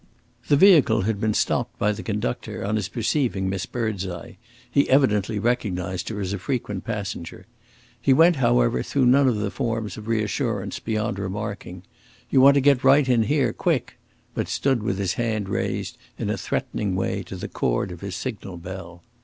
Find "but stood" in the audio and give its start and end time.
14.33-14.81